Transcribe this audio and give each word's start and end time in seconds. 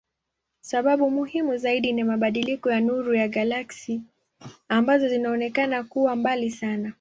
Sababu 0.61 1.09
muhimu 1.09 1.57
zaidi 1.57 1.93
ni 1.93 2.03
mabadiliko 2.03 2.71
ya 2.71 2.81
nuru 2.81 3.13
ya 3.15 3.27
galaksi 3.27 4.01
ambazo 4.69 5.09
zinaonekana 5.09 5.83
kuwa 5.83 6.15
mbali 6.15 6.51
sana. 6.51 6.89